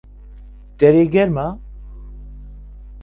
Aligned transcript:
دەرێ 0.79 1.03
گەرمە؟ 1.13 1.47